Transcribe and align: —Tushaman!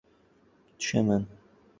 —Tushaman! 0.79 1.27